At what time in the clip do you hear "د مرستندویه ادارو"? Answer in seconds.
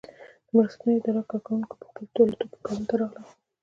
0.47-1.29